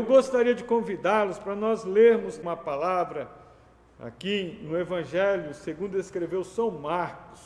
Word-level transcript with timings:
eu 0.00 0.06
gostaria 0.06 0.54
de 0.54 0.64
convidá-los 0.64 1.38
para 1.38 1.54
nós 1.54 1.84
lermos 1.84 2.38
uma 2.38 2.56
palavra 2.56 3.30
aqui 3.98 4.58
no 4.62 4.78
Evangelho, 4.78 5.52
segundo 5.52 5.98
escreveu 5.98 6.42
São 6.42 6.70
Marcos, 6.70 7.38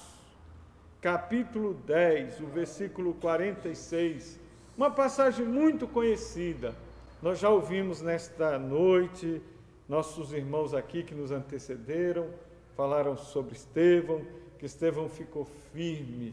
capítulo 1.00 1.74
10, 1.74 2.38
o 2.42 2.46
versículo 2.46 3.12
46. 3.14 4.38
Uma 4.76 4.88
passagem 4.88 5.44
muito 5.44 5.88
conhecida. 5.88 6.76
Nós 7.20 7.40
já 7.40 7.48
ouvimos 7.48 8.00
nesta 8.00 8.56
noite, 8.56 9.42
nossos 9.88 10.32
irmãos 10.32 10.74
aqui 10.74 11.02
que 11.02 11.14
nos 11.14 11.32
antecederam 11.32 12.28
falaram 12.76 13.16
sobre 13.16 13.56
Estevão, 13.56 14.22
que 14.60 14.66
Estevão 14.66 15.08
ficou 15.08 15.44
firme, 15.72 16.32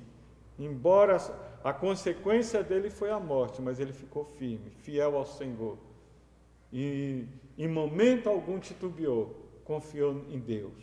embora 0.59 1.17
a 1.63 1.73
consequência 1.73 2.62
dele 2.62 2.91
foi 2.91 3.09
a 3.09 3.20
morte, 3.20 3.59
mas 3.59 3.80
ele 3.80 3.91
ficou 3.91 4.23
firme, 4.23 4.70
fiel 4.84 5.17
ao 5.17 5.26
Senhor. 5.26 5.77
E 6.71 7.25
em 7.57 7.67
momento 7.67 8.30
algum 8.30 8.59
titubeou, 8.59 9.35
confiou 9.63 10.25
em 10.30 10.39
Deus, 10.39 10.73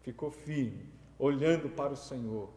ficou 0.00 0.30
firme, 0.30 0.88
olhando 1.18 1.68
para 1.68 1.92
o 1.92 1.96
Senhor, 1.96 2.50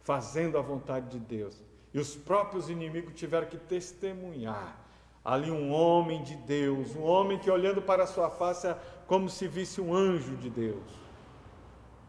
fazendo 0.00 0.58
a 0.58 0.62
vontade 0.62 1.10
de 1.10 1.18
Deus. 1.18 1.62
E 1.92 1.98
os 1.98 2.16
próprios 2.16 2.68
inimigos 2.68 3.14
tiveram 3.14 3.46
que 3.46 3.56
testemunhar. 3.56 4.78
Ali 5.24 5.50
um 5.50 5.70
homem 5.72 6.22
de 6.22 6.34
Deus, 6.36 6.96
um 6.96 7.02
homem 7.02 7.38
que 7.38 7.50
olhando 7.50 7.80
para 7.80 8.04
a 8.04 8.06
sua 8.06 8.28
face 8.28 8.66
é 8.66 8.76
como 9.06 9.28
se 9.28 9.46
visse 9.46 9.80
um 9.80 9.94
anjo 9.94 10.36
de 10.36 10.50
Deus. 10.50 10.82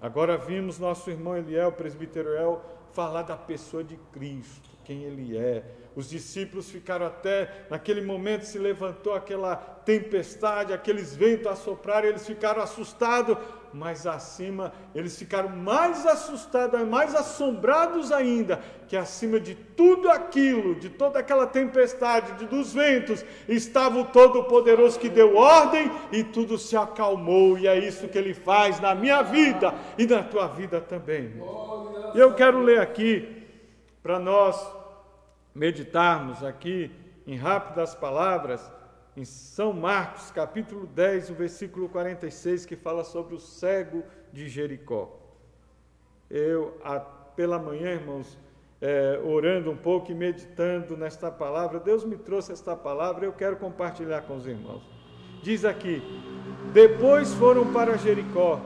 Agora 0.01 0.37
vimos 0.37 0.79
nosso 0.79 1.09
irmão 1.09 1.37
Eliel, 1.37 1.71
presbítero 1.71 2.29
Eliel, 2.29 2.61
falar 2.91 3.21
da 3.21 3.37
pessoa 3.37 3.83
de 3.83 3.97
Cristo, 4.11 4.69
quem 4.83 5.03
ele 5.03 5.37
é, 5.37 5.63
os 5.95 6.09
discípulos 6.09 6.71
ficaram 6.71 7.05
até, 7.05 7.65
naquele 7.69 8.01
momento 8.01 8.43
se 8.43 8.57
levantou 8.57 9.13
aquela 9.13 9.55
tempestade, 9.55 10.73
aqueles 10.73 11.15
ventos 11.15 11.47
assopraram, 11.47 12.07
eles 12.07 12.25
ficaram 12.25 12.63
assustados, 12.63 13.37
mas 13.71 14.05
acima 14.07 14.71
eles 14.93 15.17
ficaram 15.17 15.49
mais 15.49 16.05
assustados, 16.05 16.87
mais 16.87 17.13
assombrados 17.13 18.11
ainda, 18.11 18.59
que 18.87 18.97
acima 18.97 19.39
de 19.39 19.53
tudo 19.53 20.09
aquilo, 20.09 20.75
de 20.75 20.89
toda 20.89 21.19
aquela 21.19 21.45
tempestade, 21.45 22.33
de, 22.33 22.47
dos 22.47 22.73
ventos, 22.73 23.23
estava 23.47 23.99
o 23.99 24.05
Todo-Poderoso 24.05 24.99
que 24.99 25.09
deu 25.09 25.35
ordem 25.35 25.91
e 26.11 26.23
tudo 26.23 26.57
se 26.57 26.75
acalmou, 26.75 27.57
e 27.57 27.67
é 27.67 27.77
isso 27.77 28.07
que 28.07 28.17
ele 28.17 28.33
faz 28.33 28.79
na 28.79 28.95
minha 28.95 29.21
vida 29.21 29.73
e 29.97 30.07
na 30.07 30.23
tua 30.23 30.47
vida 30.47 30.81
também. 30.81 31.33
E 32.15 32.19
eu 32.19 32.33
quero 32.33 32.61
ler 32.61 32.79
aqui 32.79 33.43
para 34.01 34.19
nós 34.19 34.82
meditarmos 35.53 36.43
aqui 36.43 36.91
em 37.25 37.35
rápidas 37.35 37.93
palavras, 37.95 38.71
em 39.15 39.23
São 39.23 39.71
Marcos, 39.71 40.31
capítulo 40.31 40.87
10, 40.87 41.29
o 41.29 41.33
versículo 41.35 41.87
46, 41.87 42.65
que 42.65 42.75
fala 42.75 43.03
sobre 43.03 43.35
o 43.35 43.39
cego 43.39 44.03
de 44.31 44.49
Jericó. 44.49 45.19
Eu, 46.29 46.77
a, 46.83 46.99
pela 46.99 47.59
manhã, 47.59 47.91
irmãos, 47.91 48.37
é, 48.81 49.21
orando 49.23 49.71
um 49.71 49.77
pouco 49.77 50.11
e 50.11 50.15
meditando 50.15 50.97
nesta 50.97 51.31
palavra, 51.31 51.79
Deus 51.79 52.03
me 52.03 52.17
trouxe 52.17 52.51
esta 52.51 52.75
palavra, 52.75 53.25
eu 53.25 53.31
quero 53.31 53.55
compartilhar 53.57 54.23
com 54.23 54.35
os 54.35 54.47
irmãos. 54.47 54.83
Diz 55.43 55.63
aqui: 55.63 56.01
Depois 56.73 57.33
foram 57.35 57.71
para 57.71 57.97
Jericó, 57.97 58.59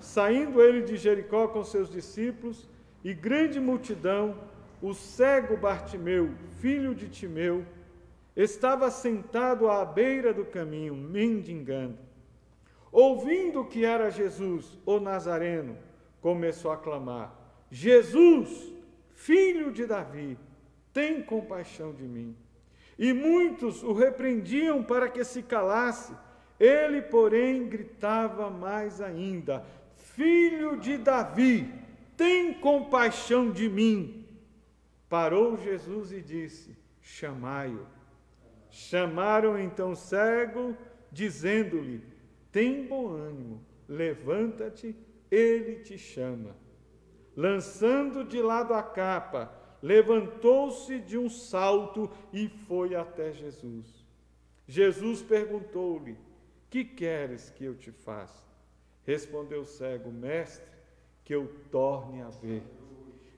saindo 0.00 0.60
ele 0.60 0.82
de 0.82 0.96
Jericó 0.96 1.46
com 1.48 1.62
seus 1.62 1.88
discípulos 1.88 2.68
e 3.04 3.14
grande 3.14 3.60
multidão, 3.60 4.34
o 4.82 4.92
cego 4.92 5.56
Bartimeu, 5.56 6.32
filho 6.60 6.92
de 6.92 7.08
Timeu, 7.08 7.64
estava 8.34 8.90
sentado 8.90 9.70
à 9.70 9.84
beira 9.84 10.34
do 10.34 10.44
caminho, 10.44 10.94
mendigando. 10.94 11.96
Ouvindo 12.90 13.64
que 13.64 13.84
era 13.84 14.10
Jesus, 14.10 14.76
o 14.84 14.98
Nazareno, 14.98 15.78
começou 16.20 16.72
a 16.72 16.76
clamar: 16.76 17.32
Jesus, 17.70 18.72
filho 19.14 19.70
de 19.70 19.86
Davi, 19.86 20.36
tem 20.92 21.22
compaixão 21.22 21.92
de 21.92 22.02
mim. 22.02 22.36
E 22.98 23.12
muitos 23.12 23.82
o 23.82 23.92
repreendiam 23.92 24.82
para 24.82 25.08
que 25.08 25.24
se 25.24 25.42
calasse. 25.42 26.12
Ele, 26.60 27.00
porém, 27.00 27.66
gritava 27.68 28.50
mais 28.50 29.00
ainda: 29.00 29.64
Filho 29.94 30.76
de 30.76 30.98
Davi, 30.98 31.72
tem 32.16 32.52
compaixão 32.54 33.50
de 33.50 33.68
mim. 33.68 34.21
Parou 35.12 35.58
Jesus 35.58 36.10
e 36.10 36.22
disse: 36.22 36.74
Chamai-o. 37.02 37.86
Chamaram 38.70 39.58
então 39.58 39.90
o 39.90 39.94
cego, 39.94 40.74
dizendo-lhe: 41.10 42.02
Tem 42.50 42.86
bom 42.86 43.08
ânimo, 43.08 43.62
levanta-te, 43.86 44.96
ele 45.30 45.80
te 45.80 45.98
chama. 45.98 46.56
Lançando 47.36 48.24
de 48.24 48.40
lado 48.40 48.72
a 48.72 48.82
capa, 48.82 49.52
levantou-se 49.82 50.98
de 51.00 51.18
um 51.18 51.28
salto 51.28 52.10
e 52.32 52.48
foi 52.48 52.94
até 52.94 53.32
Jesus. 53.32 54.06
Jesus 54.66 55.20
perguntou-lhe: 55.20 56.16
Que 56.70 56.86
queres 56.86 57.50
que 57.50 57.66
eu 57.66 57.74
te 57.74 57.92
faça? 57.92 58.48
Respondeu 59.04 59.60
o 59.60 59.66
cego: 59.66 60.10
Mestre, 60.10 60.72
que 61.22 61.34
eu 61.34 61.52
torne 61.70 62.22
a 62.22 62.30
ver. 62.30 62.62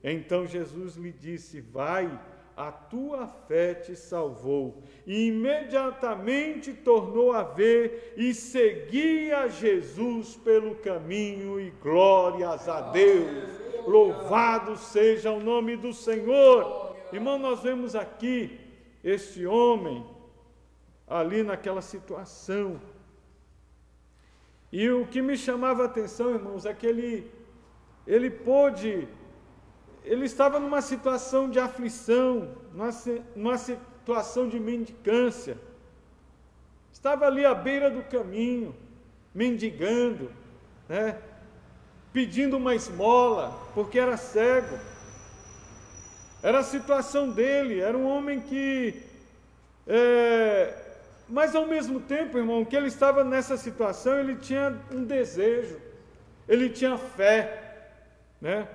Então 0.07 0.45
Jesus 0.45 0.95
lhe 0.95 1.11
disse: 1.11 1.59
Vai, 1.59 2.07
a 2.55 2.71
tua 2.71 3.27
fé 3.47 3.73
te 3.73 3.95
salvou. 3.95 4.83
E 5.05 5.29
imediatamente 5.29 6.71
tornou 6.73 7.33
a 7.33 7.41
ver 7.41 8.13
e 8.15 8.31
seguia 8.31 9.49
Jesus 9.49 10.35
pelo 10.35 10.75
caminho, 10.75 11.59
e 11.59 11.71
glórias 11.71 12.69
a 12.69 12.81
Deus. 12.91 13.49
Louvado 13.87 14.77
seja 14.77 15.31
o 15.31 15.39
nome 15.39 15.75
do 15.75 15.91
Senhor. 15.91 16.95
Irmão, 17.11 17.39
nós 17.39 17.63
vemos 17.63 17.95
aqui 17.95 18.59
este 19.03 19.47
homem 19.47 20.05
ali 21.07 21.41
naquela 21.41 21.81
situação. 21.81 22.79
E 24.71 24.87
o 24.89 25.07
que 25.07 25.21
me 25.21 25.35
chamava 25.35 25.83
a 25.83 25.85
atenção, 25.87 26.31
irmãos, 26.31 26.65
é 26.65 26.73
que 26.75 26.85
ele, 26.85 27.31
ele 28.05 28.29
pôde 28.29 29.07
ele 30.05 30.25
estava 30.25 30.59
numa 30.59 30.81
situação 30.81 31.49
de 31.49 31.59
aflição, 31.59 32.49
numa, 33.35 33.57
situação 33.57 34.47
de 34.47 34.59
mendicância. 34.59 35.57
Estava 36.93 37.25
ali 37.25 37.43
à 37.43 37.53
beira 37.53 37.89
do 37.89 38.03
caminho, 38.03 38.75
mendigando, 39.33 40.31
né? 40.87 41.17
pedindo 42.13 42.55
uma 42.55 42.75
esmola, 42.75 43.53
porque 43.73 43.99
era 43.99 44.15
cego. 44.15 44.79
Era 46.41 46.59
a 46.59 46.63
situação 46.63 47.31
dele, 47.31 47.79
era 47.79 47.97
um 47.97 48.05
homem 48.05 48.39
que. 48.39 49.01
É, 49.87 50.73
mas 51.27 51.55
ao 51.55 51.65
mesmo 51.65 51.99
tempo, 51.99 52.37
irmão, 52.37 52.63
que 52.63 52.75
ele 52.75 52.87
estava 52.87 53.23
nessa 53.23 53.57
situação, 53.57 54.19
ele 54.19 54.35
tinha 54.35 54.79
um 54.91 55.03
desejo, 55.03 55.79
ele 56.47 56.69
tinha 56.69 56.97
fé, 56.97 57.89
né? 58.39 58.67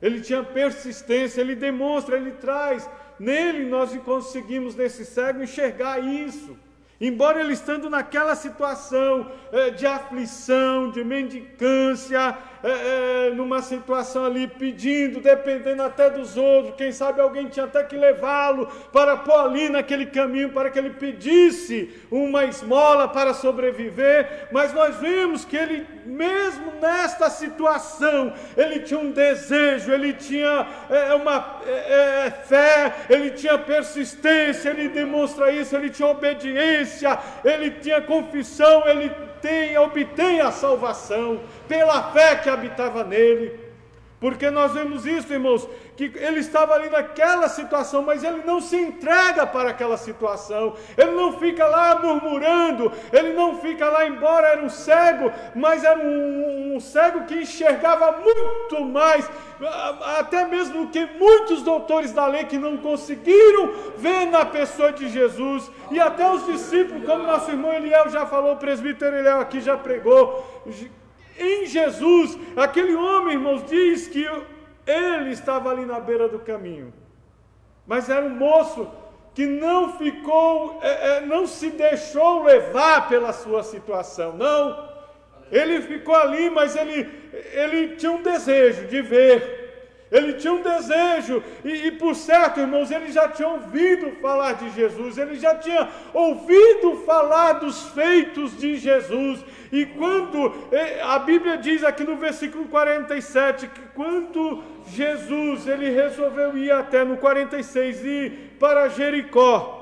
Ele 0.00 0.20
tinha 0.20 0.42
persistência, 0.42 1.40
ele 1.40 1.54
demonstra, 1.54 2.16
ele 2.16 2.32
traz. 2.32 2.88
Nele 3.18 3.64
nós 3.64 3.96
conseguimos, 4.04 4.74
nesse 4.74 5.04
cego, 5.04 5.42
enxergar 5.42 5.98
isso. 5.98 6.56
Embora 7.00 7.40
ele 7.40 7.52
estando 7.52 7.90
naquela 7.90 8.34
situação 8.34 9.30
é, 9.52 9.70
de 9.70 9.86
aflição, 9.86 10.90
de 10.90 11.04
mendicância, 11.04 12.36
é, 12.62 13.28
é, 13.28 13.30
numa 13.34 13.60
situação 13.60 14.24
ali 14.24 14.48
pedindo, 14.48 15.20
dependendo 15.20 15.82
até 15.82 16.08
dos 16.08 16.36
outros, 16.36 16.74
quem 16.74 16.90
sabe 16.90 17.20
alguém 17.20 17.48
tinha 17.48 17.66
até 17.66 17.84
que 17.84 17.96
levá-lo 17.96 18.66
para 18.92 19.16
pôr 19.16 19.38
ali 19.38 19.68
naquele 19.68 20.06
caminho 20.06 20.50
para 20.50 20.70
que 20.70 20.78
ele 20.78 20.90
pedisse 20.90 21.90
uma 22.10 22.44
esmola 22.44 23.06
para 23.08 23.34
sobreviver, 23.34 24.48
mas 24.50 24.72
nós 24.72 24.96
vemos 24.96 25.44
que 25.44 25.56
ele, 25.56 25.86
mesmo 26.06 26.72
nesta 26.80 27.28
situação, 27.28 28.32
ele 28.56 28.80
tinha 28.80 28.98
um 28.98 29.10
desejo, 29.10 29.92
ele 29.92 30.12
tinha 30.14 30.66
é, 30.90 31.14
uma 31.14 31.60
é, 31.66 32.26
é, 32.26 32.30
fé, 32.30 32.94
ele 33.10 33.30
tinha 33.30 33.58
persistência, 33.58 34.70
ele 34.70 34.88
demonstra 34.88 35.52
isso, 35.52 35.76
ele 35.76 35.90
tinha 35.90 36.08
obediência, 36.08 36.85
ele 37.44 37.70
tinha 37.70 38.00
confissão, 38.00 38.86
ele 38.86 39.10
tem, 39.40 39.76
obtém 39.78 40.40
a 40.40 40.50
salvação 40.50 41.40
pela 41.68 42.12
fé 42.12 42.36
que 42.36 42.48
habitava 42.48 43.04
nele. 43.04 43.65
Porque 44.18 44.50
nós 44.50 44.72
vemos 44.72 45.04
isso, 45.04 45.30
irmãos, 45.30 45.68
que 45.94 46.04
ele 46.16 46.40
estava 46.40 46.72
ali 46.72 46.88
naquela 46.88 47.48
situação, 47.48 48.02
mas 48.02 48.24
ele 48.24 48.42
não 48.46 48.62
se 48.62 48.74
entrega 48.74 49.46
para 49.46 49.70
aquela 49.70 49.98
situação, 49.98 50.74
ele 50.96 51.10
não 51.10 51.38
fica 51.38 51.66
lá 51.66 51.98
murmurando, 51.98 52.90
ele 53.12 53.34
não 53.34 53.58
fica 53.58 53.88
lá, 53.90 54.06
embora 54.06 54.48
era 54.48 54.62
um 54.62 54.70
cego, 54.70 55.30
mas 55.54 55.84
era 55.84 55.98
um, 55.98 56.76
um 56.76 56.80
cego 56.80 57.24
que 57.24 57.34
enxergava 57.34 58.20
muito 58.22 58.80
mais, 58.86 59.28
até 60.18 60.46
mesmo 60.46 60.88
que 60.88 61.04
muitos 61.18 61.62
doutores 61.62 62.12
da 62.12 62.26
lei 62.26 62.44
que 62.44 62.56
não 62.56 62.78
conseguiram 62.78 63.70
ver 63.98 64.26
na 64.26 64.46
pessoa 64.46 64.92
de 64.92 65.10
Jesus, 65.10 65.70
e 65.90 66.00
até 66.00 66.30
os 66.30 66.46
discípulos, 66.46 67.04
como 67.04 67.24
nosso 67.24 67.50
irmão 67.50 67.72
Eliel 67.72 68.08
já 68.08 68.24
falou, 68.24 68.54
o 68.54 68.56
presbítero 68.56 69.14
Eliel 69.14 69.40
aqui 69.40 69.60
já 69.60 69.76
pregou 69.76 70.62
em 71.38 71.66
Jesus, 71.66 72.38
aquele 72.56 72.94
homem, 72.94 73.34
irmãos, 73.34 73.64
diz 73.66 74.08
que 74.08 74.26
ele 74.86 75.30
estava 75.30 75.70
ali 75.70 75.84
na 75.84 75.98
beira 76.00 76.28
do 76.28 76.38
caminho, 76.38 76.92
mas 77.86 78.08
era 78.08 78.24
um 78.24 78.30
moço 78.30 78.88
que 79.34 79.44
não 79.44 79.98
ficou, 79.98 80.80
é, 80.82 81.18
é, 81.18 81.20
não 81.20 81.46
se 81.46 81.70
deixou 81.70 82.42
levar 82.42 83.06
pela 83.06 83.34
sua 83.34 83.62
situação, 83.62 84.32
não. 84.32 84.96
Ele 85.52 85.82
ficou 85.82 86.14
ali, 86.14 86.48
mas 86.48 86.74
ele, 86.74 87.06
ele 87.52 87.96
tinha 87.96 88.12
um 88.12 88.22
desejo 88.22 88.86
de 88.86 89.02
ver, 89.02 89.65
ele 90.16 90.34
tinha 90.34 90.52
um 90.52 90.62
desejo, 90.62 91.42
e, 91.64 91.88
e, 91.88 91.90
por 91.92 92.14
certo, 92.14 92.60
irmãos, 92.60 92.90
ele 92.90 93.12
já 93.12 93.28
tinha 93.28 93.48
ouvido 93.48 94.12
falar 94.20 94.54
de 94.54 94.70
Jesus, 94.70 95.18
ele 95.18 95.36
já 95.36 95.54
tinha 95.54 95.88
ouvido 96.14 97.02
falar 97.04 97.54
dos 97.54 97.88
feitos 97.90 98.56
de 98.58 98.76
Jesus, 98.76 99.44
e 99.70 99.84
quando 99.84 100.54
eh, 100.72 101.00
a 101.02 101.18
Bíblia 101.18 101.56
diz 101.58 101.84
aqui 101.84 102.04
no 102.04 102.16
versículo 102.16 102.66
47 102.66 103.66
que 103.66 103.80
quando 103.94 104.62
Jesus 104.86 105.66
ele 105.66 105.90
resolveu 105.90 106.56
ir 106.56 106.70
até 106.70 107.04
no 107.04 107.16
46 107.16 108.04
ir 108.04 108.56
para 108.58 108.88
Jericó, 108.88 109.76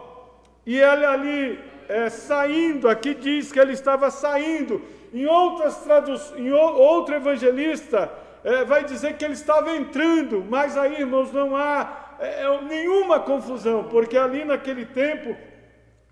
e 0.67 0.79
ele 0.79 1.05
ali 1.05 1.59
é, 1.89 2.09
saindo, 2.09 2.89
aqui 2.89 3.15
diz 3.15 3.53
que 3.53 3.61
ele 3.61 3.73
estava 3.73 4.11
saindo, 4.11 4.83
em 5.13 5.27
outras 5.27 5.77
traduções, 5.79 6.41
em 6.41 6.51
outro 6.51 7.15
evangelista 7.15 8.11
é, 8.45 8.65
vai 8.65 8.85
dizer 8.85 9.17
que 9.17 9.25
ele 9.25 9.33
estava 9.33 9.75
entrando, 9.75 10.45
mas 10.49 10.77
aí, 10.77 11.01
irmãos, 11.01 11.33
não 11.33 11.57
há 11.57 12.17
é, 12.21 12.61
nenhuma 12.63 13.19
confusão, 13.19 13.85
porque 13.85 14.17
ali 14.17 14.45
naquele 14.45 14.85
tempo 14.85 15.35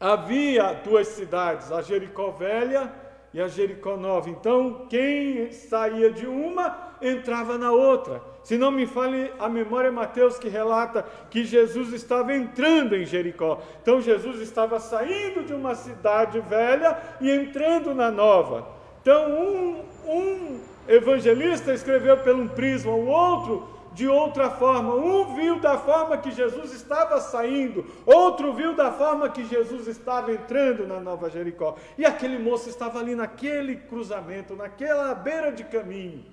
havia 0.00 0.72
duas 0.72 1.08
cidades, 1.08 1.70
a 1.70 1.82
Jericó 1.82 2.30
Velha 2.30 2.90
e 3.34 3.40
a 3.40 3.48
Jericó 3.48 3.96
Nova. 3.96 4.30
Então, 4.30 4.86
quem 4.88 5.52
saía 5.52 6.10
de 6.10 6.26
uma 6.26 6.92
entrava 7.02 7.58
na 7.58 7.70
outra. 7.70 8.22
Se 8.44 8.56
não 8.56 8.70
me 8.70 8.86
fale 8.86 9.32
a 9.38 9.48
memória, 9.48 9.88
é 9.88 9.90
Mateus 9.90 10.38
que 10.38 10.48
relata 10.48 11.04
que 11.30 11.44
Jesus 11.44 11.92
estava 11.92 12.34
entrando 12.34 12.96
em 12.96 13.04
Jericó. 13.04 13.60
Então, 13.82 14.00
Jesus 14.00 14.40
estava 14.40 14.80
saindo 14.80 15.44
de 15.44 15.52
uma 15.52 15.74
cidade 15.74 16.40
velha 16.40 16.96
e 17.20 17.30
entrando 17.30 17.94
na 17.94 18.10
nova. 18.10 18.66
Então, 19.00 19.30
um, 19.30 19.84
um 20.06 20.60
evangelista 20.88 21.72
escreveu 21.72 22.18
pelo 22.18 22.42
um 22.42 22.48
prisma, 22.48 22.92
o 22.92 23.06
outro 23.06 23.68
de 23.94 24.08
outra 24.08 24.50
forma. 24.50 24.94
Um 24.94 25.34
viu 25.34 25.60
da 25.60 25.78
forma 25.78 26.16
que 26.18 26.30
Jesus 26.30 26.72
estava 26.72 27.20
saindo, 27.20 27.84
outro 28.04 28.52
viu 28.52 28.74
da 28.74 28.92
forma 28.92 29.28
que 29.28 29.44
Jesus 29.44 29.86
estava 29.86 30.32
entrando 30.32 30.86
na 30.86 31.00
Nova 31.00 31.30
Jericó. 31.30 31.76
E 31.96 32.04
aquele 32.04 32.38
moço 32.38 32.68
estava 32.68 32.98
ali 32.98 33.14
naquele 33.14 33.76
cruzamento, 33.76 34.56
naquela 34.56 35.14
beira 35.14 35.52
de 35.52 35.64
caminho. 35.64 36.24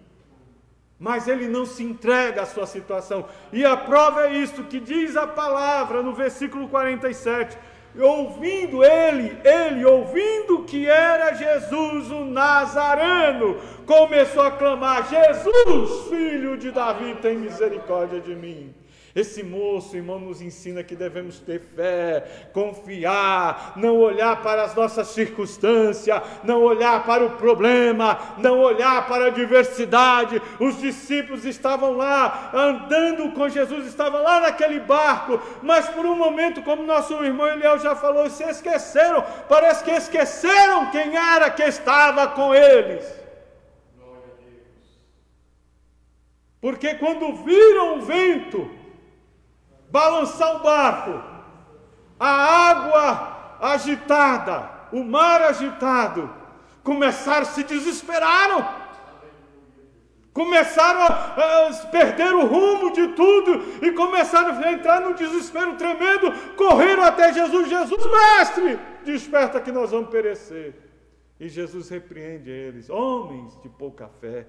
Mas 0.97 1.29
ele 1.29 1.47
não 1.47 1.65
se 1.65 1.81
entrega 1.81 2.41
à 2.41 2.45
sua 2.45 2.65
situação. 2.65 3.25
E 3.53 3.63
a 3.63 3.77
prova 3.77 4.27
é 4.27 4.33
isto 4.33 4.65
que 4.65 4.81
diz 4.81 5.15
a 5.15 5.25
palavra 5.25 6.03
no 6.03 6.13
versículo 6.13 6.67
47 6.67 7.57
ouvindo 7.97 8.83
ele, 8.83 9.37
ele 9.43 9.85
ouvindo 9.85 10.63
que 10.63 10.87
era 10.87 11.33
Jesus 11.33 12.11
o 12.11 12.25
Nazareno, 12.25 13.57
começou 13.85 14.43
a 14.43 14.51
clamar: 14.51 15.07
Jesus, 15.09 16.07
filho 16.09 16.57
de 16.57 16.71
Davi, 16.71 17.15
tem 17.15 17.37
misericórdia 17.37 18.19
de 18.19 18.35
mim. 18.35 18.73
Esse 19.15 19.41
moço, 19.41 19.95
irmão, 19.95 20.19
nos 20.19 20.41
ensina 20.41 20.83
que 20.83 20.95
devemos 20.95 21.39
ter 21.39 21.59
fé, 21.59 22.49
confiar, 22.53 23.73
não 23.75 23.97
olhar 23.97 24.41
para 24.43 24.63
as 24.63 24.75
nossas 24.75 25.07
circunstâncias, 25.07 26.21
não 26.43 26.61
olhar 26.61 27.03
para 27.05 27.25
o 27.25 27.31
problema, 27.31 28.19
não 28.37 28.59
olhar 28.59 29.07
para 29.07 29.25
a 29.25 29.27
adversidade. 29.27 30.41
Os 30.59 30.79
discípulos 30.79 31.43
estavam 31.43 31.97
lá, 31.97 32.51
andando 32.53 33.31
com 33.31 33.49
Jesus, 33.49 33.87
estavam 33.87 34.21
lá 34.21 34.41
naquele 34.41 34.79
barco, 34.79 35.41
mas 35.63 35.89
por 35.89 36.05
um 36.05 36.15
momento, 36.15 36.61
como 36.61 36.83
nosso 36.83 37.13
irmão 37.23 37.47
Eliel 37.47 37.79
já 37.79 37.95
falou, 37.95 38.29
se 38.29 38.43
esqueceram, 38.43 39.23
parece 39.47 39.83
que 39.83 39.91
esqueceram 39.91 40.91
quem 40.91 41.17
era 41.17 41.49
que 41.49 41.63
estava 41.63 42.27
com 42.27 42.53
eles. 42.53 43.19
Porque 46.61 46.95
quando 46.95 47.33
viram 47.37 47.97
o 47.97 48.01
vento, 48.01 48.78
balançar 49.89 50.55
o 50.55 50.59
barco, 50.59 51.21
a 52.19 52.29
água 52.69 53.57
agitada, 53.61 54.69
o 54.91 55.03
mar 55.03 55.41
agitado, 55.41 56.29
começaram, 56.83 57.45
se 57.45 57.63
desesperaram. 57.63 58.79
Começaram 60.31 61.01
a, 61.01 61.67
a 61.67 61.73
perder 61.87 62.33
o 62.33 62.45
rumo 62.45 62.93
de 62.93 63.09
tudo 63.09 63.85
e 63.85 63.91
começaram 63.91 64.57
a 64.57 64.71
entrar 64.71 65.01
num 65.01 65.13
desespero 65.13 65.75
tremendo. 65.75 66.31
Correram 66.55 67.03
até 67.03 67.33
Jesus: 67.33 67.67
Jesus, 67.67 68.05
mestre, 68.05 68.79
desperta 69.03 69.59
que 69.59 69.71
nós 69.71 69.91
vamos 69.91 70.09
perecer. 70.09 70.75
E 71.39 71.49
Jesus 71.49 71.89
repreende 71.89 72.49
eles: 72.49 72.89
homens 72.89 73.59
de 73.61 73.69
pouca 73.69 74.07
fé. 74.21 74.45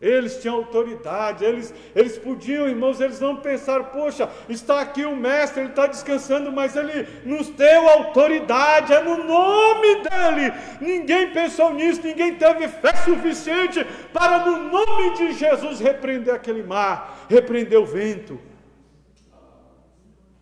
Eles 0.00 0.40
tinham 0.40 0.56
autoridade, 0.56 1.44
eles, 1.44 1.74
eles 1.94 2.16
podiam, 2.16 2.66
irmãos, 2.66 3.02
eles 3.02 3.20
não 3.20 3.36
pensaram, 3.36 3.84
poxa, 3.84 4.30
está 4.48 4.80
aqui 4.80 5.04
o 5.04 5.14
mestre, 5.14 5.60
ele 5.60 5.70
está 5.70 5.86
descansando, 5.86 6.50
mas 6.50 6.74
ele 6.74 7.06
nos 7.22 7.48
deu 7.50 7.86
autoridade, 7.86 8.94
é 8.94 9.02
no 9.02 9.22
nome 9.22 9.96
dele. 9.96 10.54
Ninguém 10.80 11.32
pensou 11.32 11.74
nisso, 11.74 12.00
ninguém 12.02 12.34
teve 12.36 12.66
fé 12.68 12.94
suficiente 13.04 13.86
para, 14.10 14.46
no 14.46 14.70
nome 14.70 15.16
de 15.18 15.32
Jesus, 15.32 15.80
repreender 15.80 16.34
aquele 16.34 16.62
mar, 16.62 17.26
repreender 17.28 17.78
o 17.78 17.84
vento. 17.84 18.40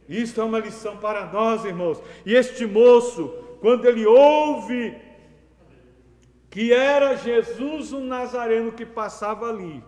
Isso 0.08 0.40
é 0.40 0.44
uma 0.44 0.60
lição 0.60 0.98
para 0.98 1.26
nós, 1.26 1.64
irmãos. 1.64 2.00
E 2.24 2.32
este 2.32 2.64
moço, 2.64 3.28
quando 3.60 3.86
ele 3.86 4.06
ouve 4.06 5.07
que 6.50 6.72
era 6.72 7.16
Jesus 7.16 7.92
o 7.92 8.00
Nazareno 8.00 8.72
que 8.72 8.86
passava 8.86 9.48
ali, 9.48 9.82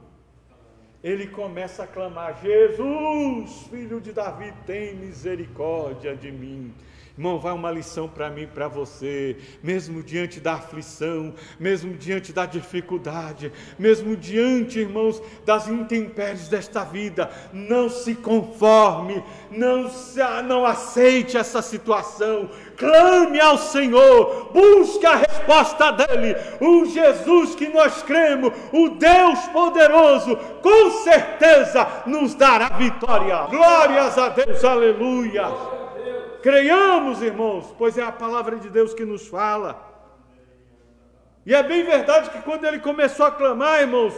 ele 1.02 1.26
começa 1.26 1.84
a 1.84 1.86
clamar: 1.86 2.40
Jesus, 2.42 3.66
filho 3.68 4.00
de 4.00 4.12
Davi, 4.12 4.52
tem 4.66 4.94
misericórdia 4.94 6.14
de 6.14 6.30
mim. 6.30 6.74
Irmão, 7.20 7.38
vai 7.38 7.52
uma 7.52 7.70
lição 7.70 8.08
para 8.08 8.30
mim, 8.30 8.46
para 8.46 8.66
você, 8.66 9.36
mesmo 9.62 10.02
diante 10.02 10.40
da 10.40 10.54
aflição, 10.54 11.34
mesmo 11.58 11.92
diante 11.92 12.32
da 12.32 12.46
dificuldade, 12.46 13.52
mesmo 13.78 14.16
diante, 14.16 14.78
irmãos, 14.78 15.22
das 15.44 15.68
intempéries 15.68 16.48
desta 16.48 16.82
vida, 16.82 17.30
não 17.52 17.90
se 17.90 18.14
conforme, 18.14 19.22
não, 19.50 19.90
se, 19.90 20.18
não 20.46 20.64
aceite 20.64 21.36
essa 21.36 21.60
situação, 21.60 22.48
clame 22.74 23.38
ao 23.38 23.58
Senhor, 23.58 24.50
busque 24.50 25.04
a 25.04 25.16
resposta 25.16 25.90
dEle, 25.90 26.34
o 26.58 26.86
Jesus 26.86 27.54
que 27.54 27.68
nós 27.68 28.02
cremos, 28.02 28.50
o 28.72 28.88
Deus 28.88 29.40
poderoso, 29.48 30.38
com 30.62 30.90
certeza 31.02 31.86
nos 32.06 32.34
dará 32.34 32.70
vitória. 32.78 33.42
Glórias 33.42 34.16
a 34.16 34.30
Deus, 34.30 34.64
aleluia. 34.64 35.79
Creiamos, 36.42 37.22
irmãos, 37.22 37.74
pois 37.76 37.98
é 37.98 38.02
a 38.02 38.12
palavra 38.12 38.56
de 38.56 38.68
Deus 38.68 38.94
que 38.94 39.04
nos 39.04 39.26
fala. 39.26 39.88
E 41.44 41.54
é 41.54 41.62
bem 41.62 41.84
verdade 41.84 42.30
que 42.30 42.42
quando 42.42 42.64
ele 42.66 42.78
começou 42.78 43.26
a 43.26 43.30
clamar, 43.30 43.80
irmãos, 43.80 44.14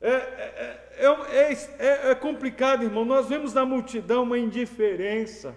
é, 0.00 0.10
é, 0.10 1.52
é, 1.78 2.10
é, 2.10 2.14
complicado, 2.14 2.84
irmão. 2.84 3.04
Nós 3.04 3.28
vemos 3.28 3.52
na 3.52 3.64
multidão 3.64 4.22
uma 4.22 4.38
indiferença, 4.38 5.54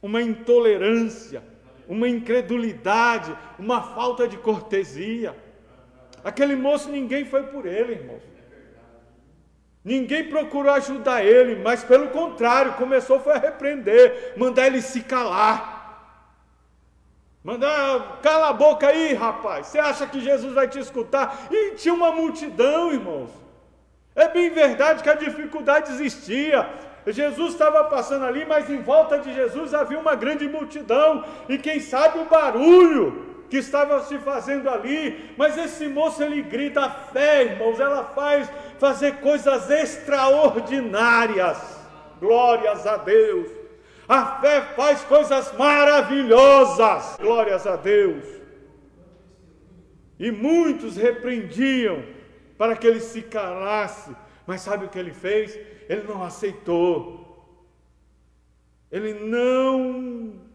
uma 0.00 0.22
intolerância, 0.22 1.42
uma 1.88 2.08
incredulidade, 2.08 3.36
uma 3.58 3.82
falta 3.82 4.26
de 4.26 4.36
cortesia. 4.36 5.36
Aquele 6.22 6.56
moço, 6.56 6.90
ninguém 6.90 7.24
foi 7.24 7.44
por 7.44 7.66
ele, 7.66 7.92
irmãos. 7.92 8.22
Ninguém 9.88 10.24
procurou 10.24 10.70
ajudar 10.74 11.24
ele, 11.24 11.62
mas 11.62 11.82
pelo 11.82 12.08
contrário, 12.08 12.74
começou 12.74 13.18
foi 13.20 13.32
a 13.32 13.38
repreender, 13.38 14.34
mandar 14.36 14.66
ele 14.66 14.82
se 14.82 15.00
calar. 15.00 15.78
Mandar, 17.42 18.18
cala 18.20 18.50
a 18.50 18.52
boca 18.52 18.86
aí, 18.86 19.14
rapaz. 19.14 19.68
Você 19.68 19.78
acha 19.78 20.06
que 20.06 20.20
Jesus 20.20 20.52
vai 20.52 20.68
te 20.68 20.78
escutar? 20.78 21.48
E 21.50 21.70
tinha 21.76 21.94
uma 21.94 22.12
multidão, 22.12 22.92
irmãos. 22.92 23.30
É 24.14 24.28
bem 24.28 24.50
verdade 24.50 25.02
que 25.02 25.08
a 25.08 25.14
dificuldade 25.14 25.90
existia. 25.90 26.68
Jesus 27.06 27.54
estava 27.54 27.84
passando 27.84 28.26
ali, 28.26 28.44
mas 28.44 28.68
em 28.68 28.82
volta 28.82 29.18
de 29.18 29.32
Jesus 29.32 29.72
havia 29.72 29.98
uma 29.98 30.14
grande 30.14 30.46
multidão, 30.46 31.24
e 31.48 31.56
quem 31.56 31.80
sabe 31.80 32.18
o 32.18 32.26
barulho 32.26 33.28
que 33.48 33.56
estava 33.56 34.02
se 34.02 34.18
fazendo 34.18 34.68
ali, 34.68 35.32
mas 35.36 35.56
esse 35.56 35.88
moço 35.88 36.22
ele 36.22 36.42
grita 36.42 36.82
a 36.82 36.90
fé, 36.90 37.44
irmãos, 37.44 37.80
ela 37.80 38.04
faz 38.04 38.50
fazer 38.78 39.20
coisas 39.20 39.68
extraordinárias. 39.70 41.78
Glórias 42.20 42.86
a 42.86 42.96
Deus. 42.96 43.50
A 44.08 44.40
fé 44.40 44.62
faz 44.74 45.02
coisas 45.02 45.52
maravilhosas. 45.56 47.16
Glórias 47.20 47.66
a 47.66 47.76
Deus. 47.76 48.24
E 50.18 50.30
muitos 50.30 50.96
repreendiam 50.96 52.02
para 52.56 52.74
que 52.74 52.86
ele 52.86 53.00
se 53.00 53.20
calasse, 53.22 54.16
mas 54.46 54.62
sabe 54.62 54.86
o 54.86 54.88
que 54.88 54.98
ele 54.98 55.12
fez? 55.12 55.54
Ele 55.88 56.04
não 56.08 56.24
aceitou. 56.24 57.26
Ele 58.90 59.14
não 59.14 60.48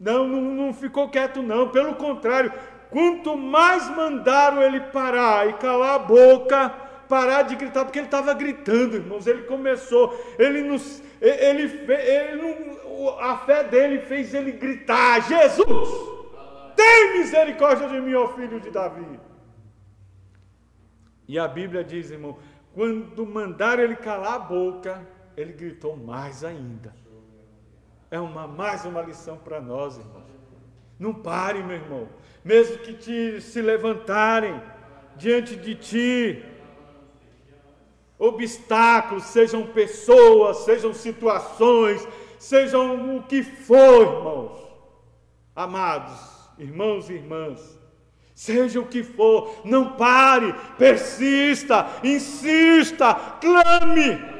não, 0.00 0.26
não, 0.26 0.72
ficou 0.72 1.10
quieto, 1.10 1.42
não. 1.42 1.68
Pelo 1.68 1.94
contrário, 1.94 2.50
quanto 2.88 3.36
mais 3.36 3.86
mandaram 3.90 4.62
ele 4.62 4.80
parar 4.80 5.46
e 5.46 5.52
calar 5.54 5.96
a 5.96 5.98
boca, 5.98 6.72
parar 7.10 7.42
de 7.42 7.56
gritar, 7.56 7.84
porque 7.84 7.98
ele 7.98 8.06
estava 8.06 8.32
gritando, 8.32 8.96
irmãos. 8.96 9.26
Ele 9.26 9.42
começou, 9.42 10.16
ele 10.38 10.62
nos, 10.62 11.02
ele, 11.20 11.64
ele, 11.88 12.78
a 13.18 13.36
fé 13.38 13.64
dele 13.64 13.98
fez 14.02 14.32
ele 14.32 14.52
gritar: 14.52 15.20
Jesus, 15.26 15.88
tem 16.76 17.18
misericórdia 17.18 17.88
de 17.88 18.00
mim, 18.00 18.14
ó 18.14 18.28
filho 18.28 18.60
de 18.60 18.70
Davi. 18.70 19.18
E 21.26 21.38
a 21.38 21.46
Bíblia 21.46 21.84
diz, 21.84 22.10
irmão, 22.10 22.38
quando 22.72 23.26
mandaram 23.26 23.82
ele 23.82 23.96
calar 23.96 24.34
a 24.34 24.38
boca, 24.38 25.06
ele 25.36 25.52
gritou 25.52 25.96
mais 25.96 26.44
ainda. 26.44 26.94
É 28.10 28.18
uma, 28.18 28.46
mais 28.46 28.84
uma 28.84 29.02
lição 29.02 29.36
para 29.36 29.60
nós, 29.60 29.96
irmãos. 29.96 30.30
Não 30.98 31.14
pare, 31.14 31.62
meu 31.62 31.76
irmão. 31.76 32.08
Mesmo 32.44 32.78
que 32.78 32.94
te 32.94 33.40
se 33.40 33.62
levantarem 33.62 34.60
diante 35.16 35.54
de 35.54 35.74
ti, 35.74 36.44
obstáculos, 38.20 39.24
sejam 39.24 39.66
pessoas, 39.66 40.58
sejam 40.58 40.92
situações, 40.92 42.06
sejam 42.38 43.16
o 43.16 43.22
que 43.22 43.42
for, 43.42 44.02
irmãos. 44.02 44.52
Amados, 45.56 46.20
irmãos 46.58 47.08
e 47.08 47.14
irmãs, 47.14 47.78
seja 48.34 48.78
o 48.78 48.86
que 48.86 49.02
for, 49.02 49.62
não 49.64 49.92
pare, 49.92 50.54
persista, 50.76 51.88
insista, 52.04 53.14
clame 53.40 54.39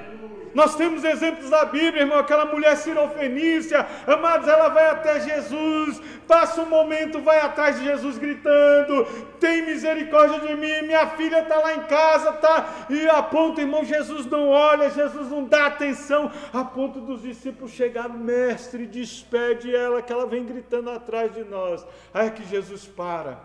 nós 0.54 0.75
temos 0.76 1.04
exemplos 1.04 1.49
da 1.49 1.64
Bíblia, 1.64 2.02
irmão, 2.02 2.19
aquela 2.19 2.45
mulher 2.45 2.76
sirofenícia, 2.76 3.87
amados, 4.07 4.49
ela 4.49 4.69
vai 4.69 4.90
até 4.90 5.21
Jesus, 5.21 6.00
passa 6.26 6.62
um 6.62 6.66
momento, 6.66 7.21
vai 7.21 7.40
atrás 7.40 7.78
de 7.78 7.85
Jesus 7.85 8.19
gritando: 8.19 9.04
tem 9.38 9.62
misericórdia 9.62 10.40
de 10.40 10.54
mim, 10.57 10.83
minha 10.83 11.07
filha 11.09 11.42
está 11.42 11.59
lá 11.59 11.75
em 11.75 11.83
casa, 11.83 12.33
tá? 12.33 12.87
E 12.90 13.09
a 13.09 13.23
ponto, 13.23 13.61
irmão, 13.61 13.85
Jesus 13.85 14.26
não 14.26 14.49
olha, 14.49 14.90
Jesus 14.90 15.28
não 15.30 15.45
dá 15.45 15.66
atenção, 15.66 16.30
a 16.52 16.64
ponto 16.64 17.00
dos 17.00 17.23
discípulos 17.23 17.73
chegarem, 17.73 18.16
mestre, 18.16 18.87
despede 18.87 19.75
ela, 19.75 20.02
que 20.02 20.12
ela 20.12 20.26
vem 20.26 20.45
gritando 20.45 20.90
atrás 20.90 21.33
de 21.33 21.45
nós. 21.45 21.87
Aí 22.12 22.26
é 22.26 22.30
que 22.30 22.45
Jesus 22.45 22.87
para, 22.87 23.38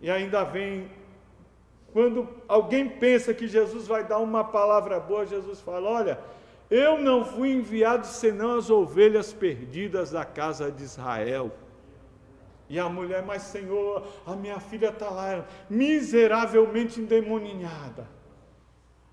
e 0.00 0.10
ainda 0.10 0.44
vem 0.44 1.01
quando 1.92 2.26
alguém 2.48 2.88
pensa 2.88 3.34
que 3.34 3.46
Jesus 3.46 3.86
vai 3.86 4.04
dar 4.04 4.18
uma 4.18 4.42
palavra 4.42 4.98
boa, 4.98 5.26
Jesus 5.26 5.60
fala: 5.60 5.90
Olha, 5.90 6.18
eu 6.70 6.98
não 6.98 7.22
fui 7.24 7.52
enviado 7.52 8.06
senão 8.06 8.56
as 8.56 8.70
ovelhas 8.70 9.32
perdidas 9.32 10.10
da 10.10 10.24
casa 10.24 10.70
de 10.72 10.82
Israel. 10.82 11.52
E 12.66 12.78
a 12.78 12.88
mulher, 12.88 13.22
mas 13.22 13.42
Senhor, 13.42 14.06
a 14.24 14.34
minha 14.34 14.58
filha 14.58 14.88
está 14.88 15.10
lá 15.10 15.44
miseravelmente 15.68 16.98
endemoninhada. 16.98 18.08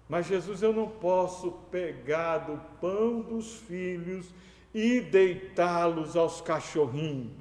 Mas 0.08 0.28
Jesus, 0.28 0.62
eu 0.64 0.72
não 0.72 0.88
posso 0.88 1.52
pegar 1.70 2.38
do 2.40 2.58
pão 2.80 3.20
dos 3.20 3.56
filhos 3.56 4.34
e 4.74 5.02
deitá-los 5.02 6.16
aos 6.16 6.40
cachorrinhos. 6.40 7.34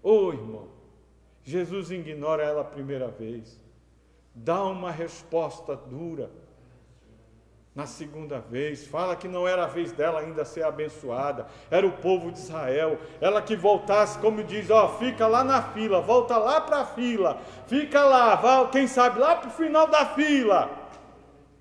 Ô 0.00 0.26
oh, 0.26 0.32
irmão, 0.32 0.68
Jesus 1.42 1.90
ignora 1.90 2.44
ela 2.44 2.60
a 2.60 2.64
primeira 2.64 3.08
vez 3.08 3.60
dá 4.44 4.62
uma 4.64 4.90
resposta 4.90 5.74
dura. 5.76 6.30
Na 7.74 7.86
segunda 7.86 8.40
vez, 8.40 8.86
fala 8.88 9.14
que 9.14 9.28
não 9.28 9.46
era 9.46 9.64
a 9.64 9.68
vez 9.68 9.92
dela 9.92 10.18
ainda 10.18 10.44
ser 10.44 10.64
abençoada, 10.64 11.46
era 11.70 11.86
o 11.86 11.92
povo 11.92 12.32
de 12.32 12.38
Israel. 12.38 12.98
Ela 13.20 13.40
que 13.40 13.54
voltasse, 13.54 14.18
como 14.18 14.42
diz, 14.42 14.68
ó, 14.68 14.88
fica 14.98 15.28
lá 15.28 15.44
na 15.44 15.62
fila, 15.62 16.00
volta 16.00 16.36
lá 16.36 16.60
para 16.60 16.80
a 16.80 16.84
fila, 16.84 17.38
fica 17.68 18.04
lá, 18.04 18.34
vai, 18.34 18.68
quem 18.70 18.88
sabe 18.88 19.20
lá 19.20 19.36
para 19.36 19.48
o 19.48 19.52
final 19.52 19.86
da 19.86 20.06
fila. 20.06 20.87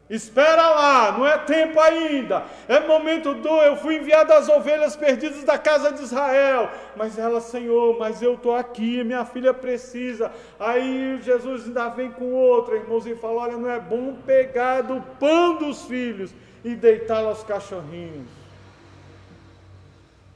Espera 0.10 0.70
lá, 0.70 1.12
não 1.12 1.28
é 1.28 1.38
tempo 1.40 1.78
ainda. 1.82 2.46
É 2.68 2.80
momento 2.80 3.34
do 3.34 3.50
eu 3.50 3.76
fui 3.76 3.98
enviado 3.98 4.32
às 4.32 4.48
ovelhas 4.48 4.96
perdidas 4.96 5.44
da 5.44 5.58
casa 5.58 5.92
de 5.92 6.02
Israel. 6.02 6.72
Mas 6.96 7.20
ela, 7.20 7.42
Senhor, 7.42 7.98
mas 8.00 8.22
eu 8.22 8.36
estou 8.36 8.56
aqui, 8.56 9.04
minha 9.04 9.26
filha 9.26 9.54
precisa. 9.54 10.32
Aí 10.58 11.20
Jesus 11.22 11.66
ainda 11.66 11.90
vem 11.90 12.10
com 12.10 12.32
outra, 12.32 12.76
irmãos, 12.76 13.06
e 13.06 13.16
fala: 13.16 13.42
olha, 13.42 13.58
não 13.58 13.70
é 13.70 13.80
bom 13.80 14.16
pegar 14.26 14.82
do 14.82 15.02
pão 15.20 15.58
dos 15.58 15.84
filhos 15.84 16.34
e 16.64 16.74
deitá-lo 16.74 17.28
aos 17.28 17.44
cachorrinhos. 17.44 18.28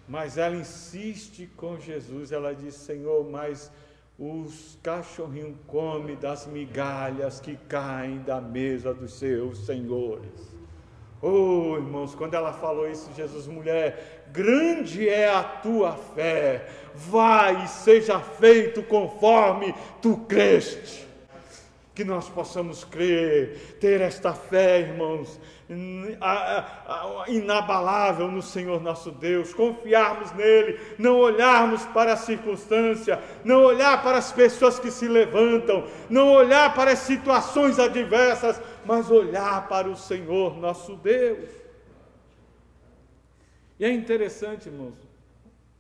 Mas 0.05 0.37
ela 0.37 0.57
insiste 0.57 1.49
com 1.55 1.79
Jesus, 1.79 2.33
ela 2.33 2.53
diz: 2.53 2.75
Senhor, 2.75 3.23
mas 3.29 3.71
os 4.23 4.77
cachorrinhos 4.83 5.57
comem 5.65 6.15
das 6.15 6.45
migalhas 6.45 7.39
que 7.39 7.55
caem 7.67 8.19
da 8.19 8.39
mesa 8.39 8.93
dos 8.93 9.15
seus 9.15 9.65
senhores. 9.65 10.55
Oh, 11.19 11.75
irmãos, 11.75 12.13
quando 12.13 12.35
ela 12.35 12.53
falou 12.53 12.87
isso, 12.87 13.09
Jesus, 13.15 13.47
mulher, 13.47 14.27
grande 14.31 15.09
é 15.09 15.27
a 15.27 15.41
tua 15.41 15.93
fé, 15.93 16.67
vai 16.93 17.63
e 17.63 17.67
seja 17.67 18.19
feito 18.19 18.83
conforme 18.83 19.73
tu 20.03 20.15
creste. 20.17 21.07
Que 21.93 22.05
nós 22.05 22.29
possamos 22.29 22.86
crer, 22.86 23.77
ter 23.79 24.00
esta 24.00 24.33
fé, 24.33 24.79
irmãos, 24.79 25.38
inabalável 27.27 28.29
no 28.29 28.41
Senhor 28.41 28.81
nosso 28.81 29.12
Deus, 29.12 29.53
confiarmos 29.53 30.31
nele, 30.31 30.79
não 30.98 31.17
olharmos 31.17 31.86
para 31.88 32.13
a 32.13 32.17
circunstância, 32.17 33.21
não 33.43 33.63
olhar 33.63 34.01
para 34.01 34.17
as 34.17 34.31
pessoas 34.31 34.79
que 34.79 34.89
se 34.89 35.07
levantam, 35.07 35.86
não 36.10 36.31
olhar 36.31 36.74
para 36.74 36.91
as 36.91 37.00
situações 37.00 37.77
adversas, 37.77 38.62
mas 38.86 39.12
olhar 39.12 39.67
para 39.67 39.89
o 39.89 39.95
Senhor 39.95 40.57
nosso 40.57 40.95
Deus. 40.95 41.50
E 43.77 43.86
é 43.86 43.91
interessante, 43.91 44.69
irmãos, 44.69 44.95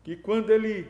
que 0.03 0.15
quando 0.15 0.49
ele 0.51 0.89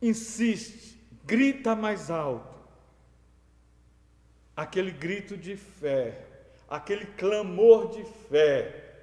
insiste, 0.00 0.98
grita 1.24 1.76
mais 1.76 2.10
alto, 2.10 2.61
aquele 4.56 4.90
grito 4.90 5.36
de 5.36 5.56
fé, 5.56 6.18
aquele 6.68 7.06
clamor 7.06 7.90
de 7.90 8.04
fé. 8.28 8.94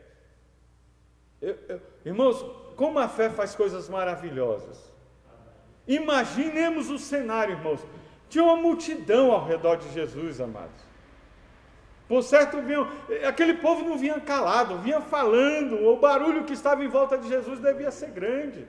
Eu, 1.41 1.57
eu, 1.67 1.81
irmãos, 2.05 2.43
como 2.75 2.99
a 2.99 3.07
fé 3.07 3.29
faz 3.29 3.55
coisas 3.55 3.89
maravilhosas. 3.89 4.89
Imaginemos 5.87 6.89
o 6.89 6.99
cenário, 6.99 7.55
irmãos. 7.55 7.81
Tinha 8.29 8.43
uma 8.43 8.55
multidão 8.55 9.31
ao 9.31 9.45
redor 9.45 9.77
de 9.77 9.91
Jesus, 9.91 10.39
amados. 10.39 10.89
Por 12.07 12.23
certo, 12.23 12.61
vinham, 12.61 12.87
aquele 13.27 13.55
povo 13.55 13.87
não 13.87 13.97
vinha 13.97 14.19
calado, 14.19 14.79
vinha 14.79 14.99
falando, 14.99 15.87
o 15.87 15.97
barulho 15.97 16.43
que 16.43 16.53
estava 16.53 16.83
em 16.83 16.87
volta 16.87 17.17
de 17.17 17.27
Jesus 17.27 17.59
devia 17.59 17.91
ser 17.91 18.09
grande. 18.09 18.67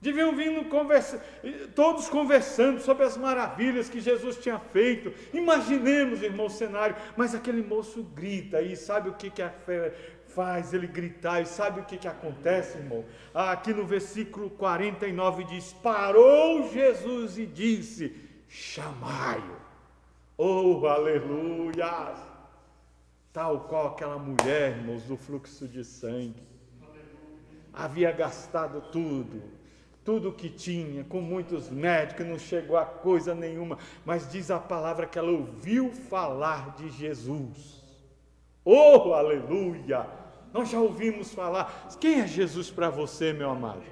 Deviam 0.00 0.34
vir 0.34 0.68
conversa, 0.68 1.20
todos 1.74 2.08
conversando 2.08 2.80
sobre 2.80 3.04
as 3.04 3.16
maravilhas 3.16 3.88
que 3.88 4.00
Jesus 4.00 4.36
tinha 4.36 4.58
feito. 4.58 5.12
Imaginemos, 5.34 6.22
irmão, 6.22 6.46
o 6.46 6.50
cenário. 6.50 6.94
Mas 7.16 7.34
aquele 7.34 7.62
moço 7.62 8.04
grita 8.04 8.62
e 8.62 8.76
sabe 8.76 9.08
o 9.08 9.14
que, 9.14 9.28
que 9.28 9.42
a 9.42 9.50
fé 9.50 9.92
faz 10.28 10.72
ele 10.72 10.86
gritar? 10.86 11.42
E 11.42 11.46
sabe 11.46 11.80
o 11.80 11.84
que, 11.84 11.96
que 11.96 12.06
acontece, 12.06 12.78
irmão? 12.78 13.04
Aqui 13.34 13.74
no 13.74 13.84
versículo 13.84 14.48
49 14.50 15.42
diz: 15.44 15.72
Parou 15.72 16.70
Jesus 16.70 17.36
e 17.36 17.44
disse: 17.44 18.14
Chamai-o. 18.48 19.56
Oh, 20.36 20.86
aleluia! 20.86 22.14
Tal 23.32 23.62
qual 23.62 23.88
aquela 23.88 24.16
mulher, 24.16 24.78
irmãos, 24.78 25.02
do 25.02 25.16
fluxo 25.16 25.66
de 25.66 25.84
sangue. 25.84 26.46
Havia 27.72 28.12
gastado 28.12 28.80
tudo 28.92 29.57
tudo 30.08 30.32
que 30.32 30.48
tinha, 30.48 31.04
com 31.04 31.20
muitos 31.20 31.68
médicos, 31.68 32.26
não 32.26 32.38
chegou 32.38 32.78
a 32.78 32.86
coisa 32.86 33.34
nenhuma, 33.34 33.76
mas 34.06 34.26
diz 34.32 34.50
a 34.50 34.58
palavra 34.58 35.04
que 35.04 35.18
ela 35.18 35.30
ouviu 35.30 35.92
falar 35.92 36.74
de 36.76 36.88
Jesus. 36.88 37.84
Oh, 38.64 39.12
aleluia! 39.12 40.06
Nós 40.50 40.70
já 40.70 40.80
ouvimos 40.80 41.34
falar. 41.34 41.90
Quem 42.00 42.22
é 42.22 42.26
Jesus 42.26 42.70
para 42.70 42.88
você, 42.88 43.34
meu 43.34 43.50
amado? 43.50 43.82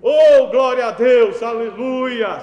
Oh, 0.00 0.46
glória 0.46 0.86
a 0.86 0.92
Deus, 0.92 1.42
aleluia! 1.42 2.40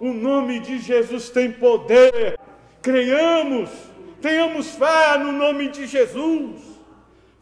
O 0.00 0.14
nome 0.14 0.60
de 0.60 0.78
Jesus 0.78 1.28
tem 1.28 1.52
poder. 1.52 2.40
Creiamos, 2.80 3.68
tenhamos 4.22 4.76
fé 4.76 5.18
no 5.18 5.30
nome 5.30 5.68
de 5.68 5.86
Jesus. 5.86 6.69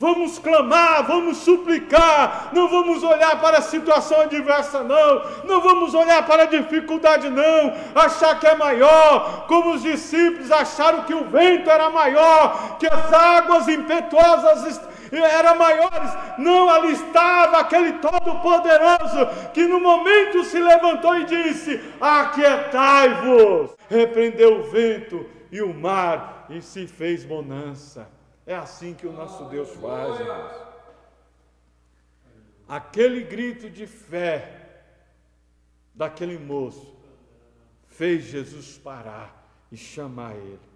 Vamos 0.01 0.39
clamar, 0.39 1.05
vamos 1.09 1.39
suplicar, 1.39 2.51
não 2.53 2.69
vamos 2.69 3.03
olhar 3.03 3.41
para 3.41 3.59
a 3.59 3.63
situação 3.63 4.21
adversa, 4.21 4.85
não, 4.85 5.23
não 5.45 5.61
vamos 5.61 5.93
olhar 5.93 6.25
para 6.25 6.45
a 6.45 6.47
dificuldade, 6.47 7.29
não, 7.29 7.75
achar 7.97 8.39
que 8.39 8.47
é 8.47 8.55
maior, 8.55 9.47
como 9.49 9.73
os 9.73 9.83
discípulos 9.83 10.53
acharam 10.53 11.03
que 11.03 11.13
o 11.13 11.25
vento 11.25 11.69
era 11.69 11.91
maior, 11.91 12.79
que 12.79 12.87
as 12.87 13.13
águas 13.13 13.67
impetuosas 13.67 14.81
eram 15.11 15.59
maiores. 15.59 16.11
Não, 16.39 16.71
ali 16.71 16.93
estava 16.93 17.59
aquele 17.59 17.95
Todo-Poderoso 17.95 19.51
que 19.53 19.67
no 19.67 19.81
momento 19.81 20.45
se 20.45 20.61
levantou 20.61 21.17
e 21.17 21.25
disse: 21.25 21.81
Aquietai-vos, 22.01 23.75
repreendeu 23.91 24.61
o 24.61 24.65
vento 24.71 25.27
e 25.51 25.61
o 25.61 25.75
mar 25.75 26.47
e 26.49 26.61
se 26.61 26.87
fez 26.87 27.25
bonança. 27.25 28.18
É 28.49 28.55
assim 28.55 28.95
que 28.95 29.07
o 29.07 29.13
nosso 29.13 29.45
Deus 29.45 29.69
faz, 29.75 30.19
irmãos. 30.19 30.53
Aquele 32.67 33.23
grito 33.23 33.69
de 33.69 33.87
fé 33.87 34.81
daquele 35.95 36.39
moço 36.39 36.97
fez 37.89 38.25
Jesus 38.25 38.79
parar 38.79 39.29
e 39.71 39.77
chamar 39.77 40.35
ele. 40.35 40.67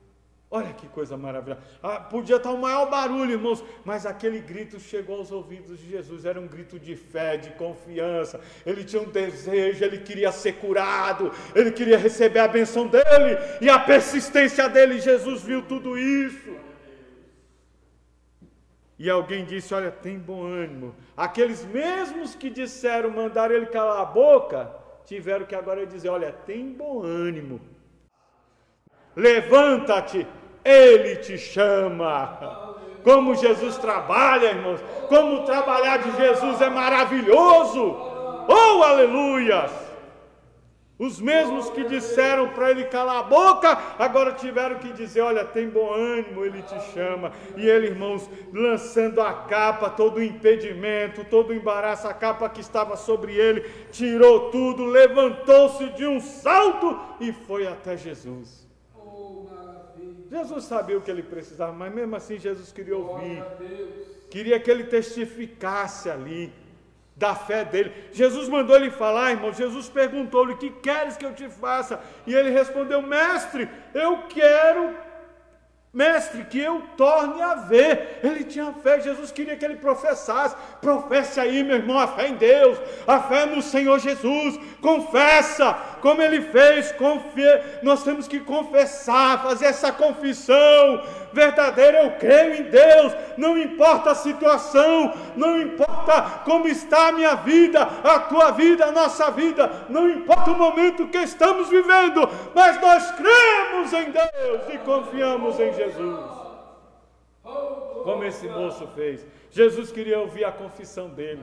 Olha 0.51 0.75
que 0.75 0.87
coisa 0.87 1.17
maravilhosa. 1.17 1.63
Ah, 1.83 1.99
podia 1.99 2.37
estar 2.37 2.51
o 2.51 2.59
maior 2.59 2.91
barulho, 2.91 3.31
irmãos, 3.31 3.65
mas 3.87 4.05
aquele 4.05 4.39
grito 4.39 4.79
chegou 4.79 5.17
aos 5.17 5.33
ouvidos 5.33 5.79
de 5.79 5.89
Jesus. 5.89 6.27
Era 6.27 6.39
um 6.39 6.47
grito 6.47 6.79
de 6.79 6.95
fé, 6.95 7.39
de 7.39 7.53
confiança. 7.53 8.39
Ele 8.67 8.85
tinha 8.85 9.01
um 9.01 9.09
desejo, 9.09 9.83
ele 9.83 10.01
queria 10.01 10.31
ser 10.31 10.57
curado, 10.57 11.33
ele 11.55 11.73
queria 11.73 11.97
receber 11.97 12.41
a 12.41 12.49
benção 12.49 12.87
dele 12.87 13.39
e 13.63 13.71
a 13.71 13.79
persistência 13.79 14.69
dele. 14.69 15.01
Jesus 15.01 15.43
viu 15.43 15.63
tudo 15.63 15.97
isso. 15.97 16.72
E 19.03 19.11
alguém 19.11 19.45
disse: 19.45 19.75
Olha, 19.75 19.91
tem 19.91 20.17
bom 20.17 20.45
ânimo. 20.45 20.95
Aqueles 21.17 21.65
mesmos 21.65 22.37
que 22.37 22.49
disseram, 22.49 23.11
mandaram 23.11 23.53
ele 23.53 23.67
calar 23.67 24.01
a 24.01 24.05
boca, 24.05 24.71
tiveram 25.05 25.45
que 25.45 25.57
agora 25.57 25.85
dizer: 25.85 26.09
Olha, 26.09 26.31
tem 26.47 26.73
bom 26.73 27.03
ânimo. 27.03 27.61
Levanta-te, 29.17 30.25
ele 30.65 31.17
te 31.17 31.37
chama. 31.37 32.77
Como 33.03 33.35
Jesus 33.35 33.77
trabalha, 33.77 34.51
irmãos. 34.51 34.81
Como 35.09 35.45
trabalhar 35.45 35.97
de 35.97 36.17
Jesus 36.17 36.61
é 36.61 36.71
maravilhoso. 36.71 37.83
Oh, 38.49 38.85
aleluias! 38.85 39.92
Os 40.99 41.19
mesmos 41.21 41.71
que 41.71 41.85
disseram 41.85 42.51
para 42.51 42.71
ele 42.71 42.85
calar 42.85 43.17
a 43.17 43.23
boca, 43.23 43.71
agora 43.99 44.33
tiveram 44.33 44.79
que 44.79 44.93
dizer: 44.93 45.23
Olha, 45.23 45.45
tem 45.45 45.69
bom 45.69 45.93
ânimo, 45.93 46.45
ele 46.45 46.63
te 46.63 46.79
chama. 46.93 47.33
E 47.57 47.69
ele, 47.69 47.89
irmãos, 47.89 48.29
lançando 48.53 49.21
a 49.21 49.33
capa, 49.33 49.91
todo 49.91 50.19
o 50.19 50.23
impedimento, 50.23 51.25
todo 51.25 51.51
o 51.51 51.55
embaraço, 51.55 52.07
a 52.07 52.15
capa 52.15 52.49
que 52.49 52.61
estava 52.61 52.97
sobre 52.97 53.35
ele, 53.35 53.63
tirou 53.91 54.51
tudo, 54.51 54.85
levantou-se 54.85 55.89
de 55.91 56.07
um 56.07 56.21
salto 56.21 57.01
e 57.21 57.33
foi 57.33 57.67
até 57.67 57.97
Jesus. 57.97 58.63
Jesus 60.31 60.65
sabia 60.65 60.97
o 60.97 61.03
que 61.03 61.11
ele 61.11 61.23
precisava, 61.23 61.73
mas 61.73 61.93
mesmo 61.93 62.17
assim 62.17 62.39
Jesus 62.39 62.73
queria 62.73 62.97
ouvir, 62.97 63.45
queria 64.31 64.59
que 64.59 64.71
ele 64.71 64.85
testificasse 64.85 66.09
ali 66.09 66.51
da 67.23 67.37
fé 67.37 67.65
dele. 67.65 67.93
Jesus 68.13 68.49
mandou 68.49 68.75
ele 68.75 68.91
falar, 68.91 69.31
irmão. 69.31 69.53
Jesus 69.53 69.89
perguntou-lhe: 69.89 70.57
Que 70.57 70.71
queres 70.71 71.17
que 71.17 71.25
eu 71.25 71.33
te 71.33 71.49
faça? 71.49 72.01
E 72.27 72.35
ele 72.35 72.51
respondeu: 72.51 73.01
Mestre, 73.01 73.69
eu 73.95 74.25
quero 74.29 74.93
Mestre, 75.95 76.45
que 76.47 76.59
eu 76.59 76.83
torne 76.97 77.43
a 77.43 77.55
ver. 77.57 78.21
Ele 78.23 78.45
tinha 78.45 78.73
fé, 78.83 78.99
Jesus 78.99 79.31
queria 79.31 79.57
que 79.59 79.65
ele 79.65 79.77
professasse. 79.77 80.57
Professe 80.81 81.39
aí, 81.39 81.63
meu 81.63 81.77
irmão, 81.77 81.99
a 81.99 82.09
fé 82.09 82.29
em 82.29 82.35
Deus, 82.35 82.79
a 83.07 83.21
fé 83.21 83.45
no 83.45 83.61
Senhor 83.61 83.99
Jesus. 83.99 84.59
Confessa, 84.81 85.75
como 86.01 86.23
ele 86.23 86.41
fez. 86.41 86.95
Nós 87.83 88.03
temos 88.03 88.27
que 88.27 88.41
confessar, 88.41 89.43
fazer 89.43 89.67
essa 89.67 89.93
confissão 89.93 91.03
verdadeira. 91.31 92.05
Eu 92.05 92.13
creio 92.13 92.55
em 92.55 92.63
Deus, 92.63 93.13
não 93.37 93.59
importa 93.59 94.13
a 94.13 94.15
situação, 94.15 95.13
não 95.37 95.61
importa 95.61 96.43
como 96.45 96.69
está 96.69 97.09
a 97.09 97.13
minha 97.13 97.35
vida, 97.35 97.83
a 97.83 98.19
tua 98.21 98.51
vida, 98.53 98.87
a 98.87 98.93
nossa 98.93 99.31
vida, 99.31 99.71
não 99.89 100.09
importa 100.09 100.51
o 100.51 100.57
momento 100.57 101.09
que 101.09 101.19
estamos 101.19 101.69
vivendo, 101.69 102.29
mas 102.55 102.81
nós 102.81 103.11
cremos 103.13 103.93
em 103.93 104.11
Deus 104.11 104.63
e 104.73 104.79
confiamos 104.79 105.61
em 105.61 105.73
Jesus. 105.73 105.82
Jesus. 105.91 106.31
Como 107.43 108.25
esse 108.25 108.49
moço 108.49 108.87
fez. 108.89 109.27
Jesus 109.51 109.91
queria 109.93 110.19
ouvir 110.21 110.45
a 110.45 110.53
confissão 110.53 111.09
dele. 111.09 111.43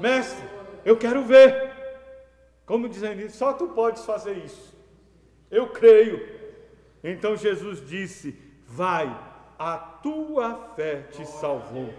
Mestre, 0.00 0.46
eu 0.84 0.96
quero 0.96 1.22
ver. 1.22 1.72
Como 2.66 2.88
dizendo, 2.88 3.28
só 3.30 3.52
tu 3.52 3.68
podes 3.68 4.04
fazer 4.04 4.38
isso. 4.38 4.74
Eu 5.50 5.68
creio. 5.68 6.26
Então 7.02 7.36
Jesus 7.36 7.86
disse: 7.86 8.38
Vai, 8.66 9.06
a 9.58 9.76
tua 9.76 10.72
fé 10.74 11.02
te 11.10 11.26
salvou. 11.26 11.92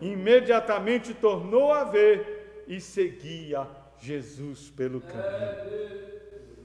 Imediatamente 0.00 1.14
tornou 1.14 1.72
a 1.72 1.84
ver 1.84 2.64
e 2.66 2.80
seguia 2.80 3.66
Jesus 3.98 4.70
pelo 4.70 5.00
caminho. 5.00 6.01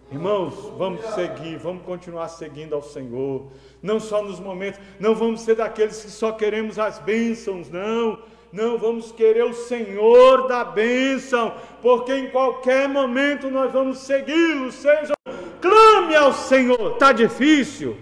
Irmãos, 0.10 0.72
vamos 0.78 1.02
seguir, 1.14 1.58
vamos 1.58 1.84
continuar 1.84 2.30
seguindo 2.30 2.74
ao 2.74 2.82
Senhor, 2.82 3.48
não 3.84 4.00
só 4.00 4.24
nos 4.24 4.40
momentos, 4.40 4.80
não 4.98 5.14
vamos 5.14 5.42
ser 5.42 5.56
daqueles 5.56 6.02
que 6.02 6.10
só 6.10 6.32
queremos 6.32 6.80
as 6.80 6.98
bênçãos, 6.98 7.70
não, 7.70 8.18
não 8.54 8.78
vamos 8.78 9.12
querer 9.12 9.44
o 9.44 9.54
Senhor 9.54 10.48
da 10.48 10.64
bênção, 10.64 11.54
porque 11.82 12.14
em 12.14 12.30
qualquer 12.30 12.88
momento 12.88 13.52
nós 13.52 13.70
vamos 13.74 13.98
segui-lo, 13.98 14.72
seja, 14.72 15.14
clame 15.60 16.16
ao 16.16 16.32
Senhor, 16.32 16.94
está 16.94 17.12
difícil, 17.12 17.98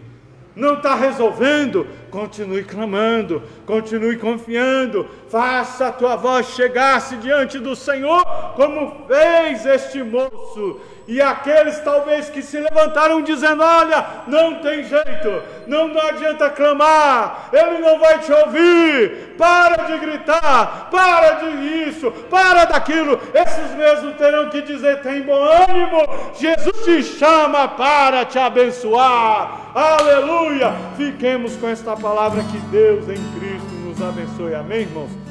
não 0.55 0.75
está 0.75 0.93
resolvendo, 0.93 1.87
continue 2.15 2.63
clamando, 2.63 3.43
continue 3.65 4.15
confiando, 4.17 5.05
faça 5.29 5.87
a 5.87 5.91
tua 5.91 6.15
voz 6.15 6.47
chegar-se 6.55 7.17
diante 7.17 7.59
do 7.59 7.75
Senhor, 7.75 8.23
como 8.55 9.05
fez 9.05 9.65
este 9.65 10.01
moço. 10.01 10.79
E 11.07 11.21
aqueles 11.21 11.77
talvez 11.81 12.29
que 12.29 12.41
se 12.41 12.57
levantaram 12.57 13.21
dizendo: 13.21 13.61
Olha, 13.61 14.05
não 14.27 14.55
tem 14.55 14.83
jeito, 14.85 15.43
não, 15.67 15.91
adianta 15.99 16.49
clamar, 16.49 17.49
ele 17.51 17.79
não 17.79 17.99
vai 17.99 18.17
te 18.19 18.31
ouvir, 18.31 19.35
para 19.37 19.83
de 19.83 19.97
gritar, 19.99 20.87
para 20.89 21.31
de 21.33 21.89
isso, 21.89 22.09
para 22.29 22.65
daquilo. 22.65 23.19
Esses 23.33 23.75
mesmos 23.75 24.15
terão 24.15 24.49
que 24.49 24.61
dizer: 24.61 25.01
Tem 25.01 25.21
bom 25.21 25.43
ânimo, 25.43 26.33
Jesus 26.39 26.85
te 26.85 27.03
chama 27.03 27.67
para 27.67 28.25
te 28.25 28.39
abençoar, 28.39 29.64
aleluia. 29.75 30.73
Fiquemos 30.95 31.57
com 31.57 31.67
esta 31.67 31.95
palavra 31.97 32.41
que 32.43 32.57
Deus 32.69 33.09
em 33.09 33.21
Cristo 33.37 33.75
nos 33.85 34.01
abençoe, 34.01 34.55
amém, 34.55 34.81
irmãos? 34.81 35.24